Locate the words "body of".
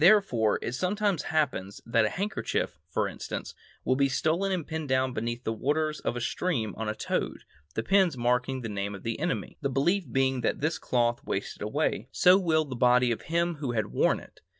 12.75-13.21